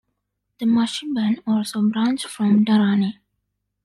[0.57, 3.19] The Musahiban also branch from Durrani.